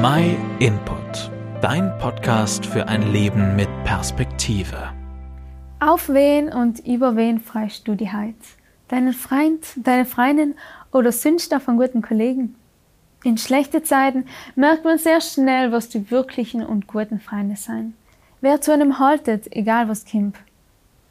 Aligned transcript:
My 0.00 0.36
Input, 0.60 1.28
dein 1.60 1.98
Podcast 1.98 2.64
für 2.64 2.86
ein 2.86 3.10
Leben 3.10 3.56
mit 3.56 3.68
Perspektive. 3.82 4.92
Auf 5.80 6.08
wen 6.08 6.52
und 6.52 6.86
über 6.86 7.16
wen 7.16 7.40
freust 7.40 7.88
du 7.88 7.96
die 7.96 8.12
Heit? 8.12 8.36
Deinen 8.86 9.12
Freund, 9.12 9.66
deine 9.74 10.04
Freundin 10.04 10.54
oder 10.92 11.10
sündest 11.10 11.50
du 11.50 11.58
von 11.58 11.78
guten 11.78 12.00
Kollegen? 12.00 12.54
In 13.24 13.38
schlechten 13.38 13.84
Zeiten 13.84 14.26
merkt 14.54 14.84
man 14.84 14.98
sehr 14.98 15.20
schnell, 15.20 15.72
was 15.72 15.88
die 15.88 16.12
wirklichen 16.12 16.64
und 16.64 16.86
guten 16.86 17.18
Freunde 17.18 17.56
sind. 17.56 17.94
Wer 18.40 18.60
zu 18.60 18.72
einem 18.72 19.00
haltet, 19.00 19.48
egal 19.50 19.88
was 19.88 20.08
kommt. 20.08 20.36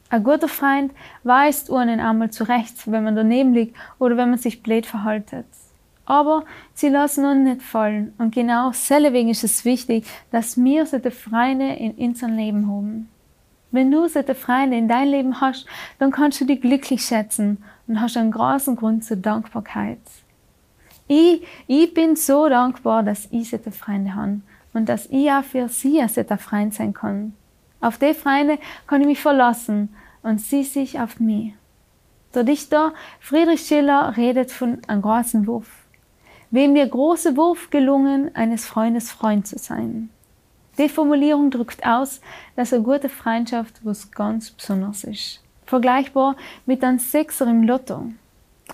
Ein 0.10 0.24
guter 0.24 0.48
Freund 0.48 0.94
weist 1.24 1.70
einen 1.70 2.00
einmal 2.00 2.32
zurecht, 2.32 2.90
wenn 2.90 3.04
man 3.04 3.18
daneben 3.18 3.54
liegt 3.54 3.76
oder 4.00 4.16
wenn 4.16 4.30
man 4.30 4.40
sich 4.40 4.64
blöd 4.64 4.86
verhaltet. 4.86 5.46
Aber 6.08 6.46
sie 6.74 6.88
lassen 6.88 7.26
uns 7.26 7.44
nicht 7.44 7.62
fallen. 7.62 8.14
Und 8.18 8.34
genau 8.34 8.70
deswegen 8.70 9.28
ist 9.28 9.44
es 9.44 9.66
wichtig, 9.66 10.06
dass 10.32 10.56
wir 10.56 10.86
solche 10.86 11.12
Freunde 11.12 11.74
in 11.74 11.92
unserem 11.96 12.38
Leben 12.38 12.72
haben. 12.72 13.10
Wenn 13.72 13.92
du 13.92 14.08
solche 14.08 14.34
Freunde 14.34 14.78
in 14.78 14.88
dein 14.88 15.10
Leben 15.10 15.42
hast, 15.42 15.66
dann 16.00 16.12
kannst 16.12 16.40
du 16.40 16.46
dich 16.46 16.62
glücklich 16.62 17.02
schätzen 17.04 17.62
und 17.88 18.00
hast 18.00 18.16
einen 18.16 18.32
großen 18.32 18.78
Grund 18.78 19.04
zur 19.04 19.18
Dankbarkeit. 19.18 20.00
Ich, 21.10 21.46
ich 21.68 21.94
bin 21.94 22.16
so 22.16 22.48
dankbar, 22.48 23.04
dass 23.04 23.28
ich 23.32 23.50
solche 23.50 23.72
Freunde 23.72 24.16
habe 24.16 24.40
und 24.74 24.88
dass 24.88 25.08
ich 25.08 25.30
auch 25.30 25.44
für 25.44 25.68
sie 25.68 26.02
ein 26.02 26.08
solcher 26.08 26.38
Freund 26.38 26.74
sein 26.74 26.94
kann. 26.94 27.34
Auf 27.82 27.98
die 27.98 28.14
Freunde 28.14 28.60
kann 28.88 29.02
ich 29.02 29.08
mich 29.08 29.20
verlassen 29.20 29.94
und 30.24 30.40
sie 30.40 30.64
sich 30.64 31.02
auf 31.02 31.20
mich. 31.20 31.54
Der 32.34 32.46
Dichter 32.46 32.94
Friedrich 33.20 33.62
Schiller 33.62 34.16
redet 34.16 34.54
von 34.54 34.80
einem 34.88 35.02
großen 35.02 35.46
Wurf. 35.48 35.87
Wem 36.50 36.74
mir 36.74 36.88
große 36.88 37.36
Wurf 37.36 37.70
gelungen, 37.70 38.34
eines 38.34 38.66
Freundes 38.66 39.12
Freund 39.12 39.46
zu 39.46 39.58
sein. 39.58 40.10
Die 40.78 40.88
Formulierung 40.88 41.52
drückt 41.52 41.86
aus, 41.86 42.22
dass 42.56 42.72
eine 42.72 42.84
gute 42.84 43.10
Freundschaft 43.10 43.82
was 43.84 44.12
ganz 44.12 44.52
Besonderes 44.52 45.04
ist. 45.04 45.42
Vergleichbar 45.66 46.38
mit 46.66 46.84
einem 46.84 47.00
Sechser 47.00 47.48
im 47.48 47.64
Lotto. 47.64 48.12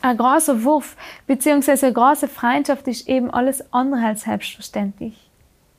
Ein 0.02 0.18
großer 0.18 0.64
Wurf 0.64 0.96
bzw. 1.26 1.86
eine 1.86 1.94
große 1.94 2.28
Freundschaft 2.28 2.88
ist 2.88 3.08
eben 3.08 3.32
alles 3.32 3.74
andere 3.74 4.06
als 4.06 4.22
selbstverständlich. 4.22 5.30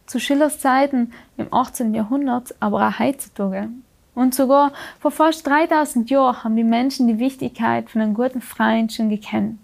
Zu 0.06 0.18
Schillers 0.18 0.58
Zeiten 0.58 1.12
im 1.36 1.52
18. 1.52 1.94
Jahrhundert, 1.94 2.54
aber 2.58 2.88
auch 2.88 2.98
heutzutage. 2.98 3.68
Und 4.14 4.34
sogar 4.34 4.72
vor 4.98 5.10
fast 5.10 5.46
3000 5.46 6.10
Jahren 6.10 6.42
haben 6.42 6.56
die 6.56 6.64
Menschen 6.64 7.06
die 7.06 7.18
Wichtigkeit 7.18 7.90
von 7.90 8.00
einem 8.00 8.14
guten 8.14 8.40
Freund 8.40 8.92
schon 8.92 9.10
gekannt. 9.10 9.60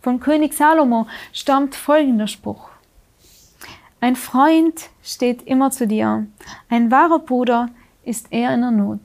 Von 0.00 0.20
König 0.20 0.54
Salomo 0.54 1.06
stammt 1.32 1.74
folgender 1.74 2.28
Spruch. 2.28 2.68
Ein 4.00 4.14
Freund 4.14 4.90
steht 5.02 5.42
immer 5.42 5.72
zu 5.72 5.88
dir, 5.88 6.26
ein 6.68 6.90
wahrer 6.92 7.18
Bruder 7.18 7.68
ist 8.04 8.28
er 8.30 8.54
in 8.54 8.60
der 8.60 8.70
Not. 8.70 9.00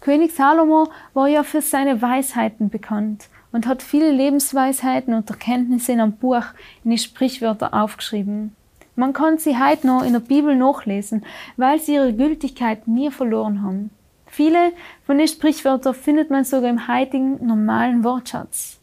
König 0.00 0.32
Salomo 0.32 0.88
war 1.12 1.26
ja 1.26 1.42
für 1.42 1.60
seine 1.60 2.00
Weisheiten 2.00 2.70
bekannt 2.70 3.28
und 3.52 3.66
hat 3.66 3.82
viele 3.82 4.10
Lebensweisheiten 4.12 5.12
und 5.12 5.28
Erkenntnisse 5.28 5.92
in 5.92 6.00
einem 6.00 6.12
Buch 6.12 6.44
in 6.84 6.92
die 6.92 6.98
Sprichwörter 6.98 7.74
aufgeschrieben. 7.74 8.54
Man 8.94 9.12
kann 9.12 9.38
sie 9.38 9.58
heute 9.58 9.86
noch 9.86 10.04
in 10.04 10.12
der 10.12 10.20
Bibel 10.20 10.54
nachlesen, 10.56 11.24
weil 11.56 11.80
sie 11.80 11.94
ihre 11.94 12.12
Gültigkeit 12.12 12.86
nie 12.86 13.10
verloren 13.10 13.62
haben. 13.62 13.90
Viele 14.26 14.72
von 15.04 15.18
den 15.18 15.26
Sprichwörtern 15.26 15.94
findet 15.94 16.30
man 16.30 16.44
sogar 16.44 16.70
im 16.70 16.86
heutigen 16.86 17.44
normalen 17.44 18.04
Wortschatz. 18.04 18.79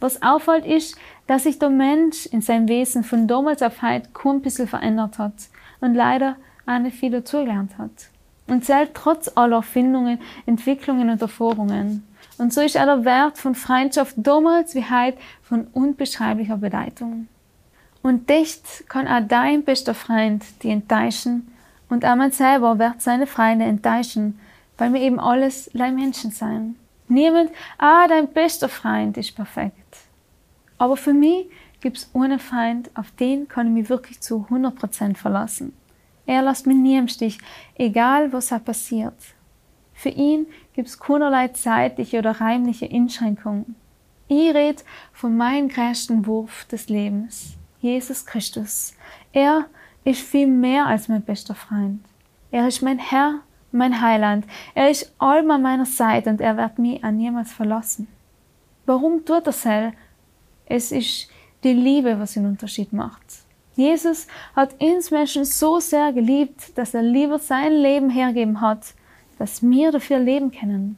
Was 0.00 0.22
auffällt 0.22 0.66
ist, 0.66 0.96
dass 1.26 1.44
sich 1.44 1.58
der 1.58 1.70
Mensch 1.70 2.26
in 2.26 2.40
seinem 2.40 2.68
Wesen 2.68 3.04
von 3.04 3.28
damals 3.28 3.62
auf 3.62 3.82
heute 3.82 4.08
kaum 4.12 4.36
ein 4.36 4.42
bisschen 4.42 4.66
verändert 4.66 5.18
hat 5.18 5.34
und 5.80 5.94
leider 5.94 6.36
auch 6.66 6.78
nicht 6.78 6.96
viel 6.96 7.10
dazugelernt 7.10 7.78
hat. 7.78 7.90
Und 8.46 8.64
zählt 8.64 8.94
trotz 8.94 9.30
aller 9.36 9.56
Erfindungen, 9.56 10.18
Entwicklungen 10.46 11.10
und 11.10 11.22
Erfahrungen. 11.22 12.06
Und 12.38 12.52
so 12.52 12.62
ist 12.62 12.76
auch 12.76 12.84
der 12.84 13.04
Wert 13.04 13.38
von 13.38 13.54
Freundschaft 13.54 14.14
damals 14.16 14.74
wie 14.74 14.84
heute 14.84 15.18
von 15.42 15.66
unbeschreiblicher 15.72 16.56
Bedeutung. 16.56 17.28
Und 18.02 18.30
dicht 18.30 18.88
kann 18.88 19.06
auch 19.06 19.20
dein 19.28 19.62
bester 19.62 19.94
Freund 19.94 20.44
die 20.62 20.70
enttäuschen 20.70 21.52
und 21.90 22.04
auch 22.04 22.16
man 22.16 22.30
selber 22.30 22.78
wird 22.78 23.02
seine 23.02 23.26
Freunde 23.26 23.66
enttäuschen, 23.66 24.40
weil 24.78 24.94
wir 24.94 25.00
eben 25.00 25.20
alles 25.20 25.70
Menschen 25.74 26.30
sein. 26.30 26.76
Niemand, 27.08 27.50
ah, 27.76 28.06
dein 28.08 28.28
bester 28.28 28.68
Freund 28.68 29.18
ist 29.18 29.34
perfekt. 29.34 29.79
Aber 30.80 30.96
für 30.96 31.12
mich 31.12 31.46
gibt's 31.82 32.10
einen 32.14 32.38
Feind, 32.38 32.90
auf 32.94 33.10
den 33.10 33.48
kann 33.48 33.66
ich 33.66 33.72
mich 33.74 33.90
wirklich 33.90 34.22
zu 34.22 34.46
100% 34.48 35.14
verlassen. 35.14 35.74
Er 36.24 36.40
lässt 36.40 36.66
mich 36.66 36.78
nie 36.78 36.96
im 36.96 37.06
Stich, 37.06 37.36
egal 37.74 38.32
was 38.32 38.50
er 38.50 38.60
passiert. 38.60 39.14
Für 39.92 40.08
ihn 40.08 40.46
gibt's 40.72 40.98
keinerlei 40.98 41.48
zeitliche 41.48 42.20
oder 42.20 42.40
räumliche 42.40 42.90
Einschränkungen. 42.90 43.76
Ich 44.26 44.54
rede 44.54 44.82
von 45.12 45.36
meinem 45.36 45.68
größten 45.68 46.24
Wurf 46.24 46.64
des 46.64 46.88
Lebens, 46.88 47.58
Jesus 47.80 48.24
Christus. 48.24 48.94
Er 49.32 49.66
ist 50.04 50.22
viel 50.22 50.46
mehr 50.46 50.86
als 50.86 51.08
mein 51.08 51.20
bester 51.20 51.54
Freund. 51.54 52.00
Er 52.50 52.66
ist 52.66 52.80
mein 52.80 52.98
Herr 52.98 53.40
mein 53.70 54.00
Heiland. 54.00 54.46
Er 54.74 54.90
ist 54.90 55.14
allem 55.18 55.46
meiner 55.46 55.84
Seite 55.84 56.30
und 56.30 56.40
er 56.40 56.56
wird 56.56 56.78
mich 56.78 57.04
an 57.04 57.18
niemals 57.18 57.52
verlassen. 57.52 58.08
Warum 58.86 59.26
tut 59.26 59.46
er 59.46 59.52
das? 59.52 59.66
Es 60.70 60.92
ist 60.92 61.28
die 61.64 61.72
Liebe, 61.72 62.18
was 62.18 62.34
den 62.34 62.46
Unterschied 62.46 62.92
macht. 62.92 63.20
Jesus 63.74 64.26
hat 64.54 64.80
uns 64.80 65.10
Menschen 65.10 65.44
so 65.44 65.80
sehr 65.80 66.12
geliebt, 66.12 66.78
dass 66.78 66.94
er 66.94 67.02
lieber 67.02 67.38
sein 67.38 67.72
Leben 67.72 68.08
hergeben 68.08 68.60
hat, 68.60 68.94
dass 69.38 69.62
wir 69.62 69.90
dafür 69.90 70.18
leben 70.18 70.52
können. 70.52 70.96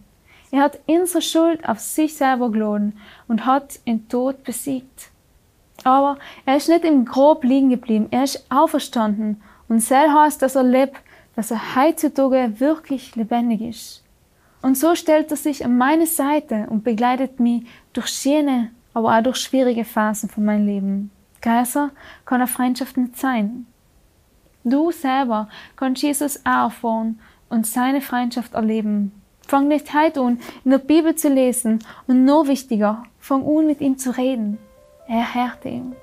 Er 0.50 0.60
hat 0.60 0.78
unsere 0.86 1.22
Schuld 1.22 1.66
auf 1.66 1.78
sich 1.80 2.14
selber 2.14 2.50
geladen 2.50 2.98
und 3.28 3.46
hat 3.46 3.86
den 3.86 4.08
Tod 4.08 4.44
besiegt. 4.44 5.10
Aber 5.84 6.18
er 6.44 6.56
ist 6.56 6.68
nicht 6.68 6.84
im 6.84 7.06
Grob 7.06 7.42
liegen 7.42 7.70
geblieben, 7.70 8.08
er 8.10 8.24
ist 8.24 8.44
auferstanden 8.50 9.42
und 9.68 9.80
sel 9.80 10.12
heißt, 10.12 10.42
dass 10.42 10.54
er 10.54 10.64
lebt 10.64 11.00
dass 11.34 11.50
er 11.50 11.76
heutzutage 11.76 12.60
wirklich 12.60 13.16
lebendig 13.16 13.62
ist. 13.62 14.04
Und 14.60 14.76
so 14.76 14.94
stellt 14.94 15.30
er 15.30 15.36
sich 15.36 15.64
an 15.64 15.78
meine 15.78 16.06
Seite 16.06 16.66
und 16.68 16.84
begleitet 16.84 17.40
mich 17.40 17.64
durch 17.94 18.08
schöne, 18.08 18.70
aber 18.94 19.16
auch 19.16 19.22
durch 19.22 19.36
schwierige 19.36 19.84
Phasen 19.84 20.28
von 20.28 20.44
meinem 20.44 20.66
Leben. 20.66 21.10
Größer 21.40 21.90
kann 22.24 22.40
eine 22.40 22.46
Freundschaft 22.46 22.96
nicht 22.96 23.18
sein. 23.18 23.66
Du 24.64 24.92
selber 24.92 25.48
kannst 25.76 26.02
Jesus 26.02 26.40
auch 26.44 26.64
erfahren 26.64 27.20
und 27.48 27.66
seine 27.66 28.00
Freundschaft 28.00 28.54
erleben. 28.54 29.12
Fang 29.46 29.68
nicht 29.68 29.92
heute 29.92 30.20
an, 30.20 30.38
in 30.64 30.70
der 30.70 30.78
Bibel 30.78 31.14
zu 31.16 31.28
lesen 31.28 31.80
und 32.06 32.24
noch 32.24 32.46
wichtiger, 32.46 33.02
fang 33.18 33.44
an, 33.44 33.66
mit 33.66 33.80
ihm 33.80 33.98
zu 33.98 34.16
reden. 34.16 34.58
Er 35.08 35.34
hört 35.34 35.64
ihm. 35.64 35.94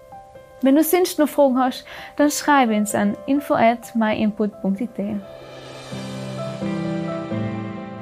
Wenn 0.61 0.75
du 0.75 0.83
sonst 0.83 1.19
noch 1.19 1.29
Fragen 1.29 1.57
hast, 1.57 1.85
dann 2.17 2.29
schreibe 2.29 2.75
uns 2.75 2.93
an 2.93 3.15
info 3.27 3.53
at 3.53 3.95
myinput.it. 3.95 5.21